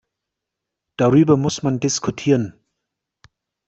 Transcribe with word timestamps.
Darüber 0.97 1.37
muss 1.37 1.61
man 1.61 1.79
diskutieren. 1.79 2.55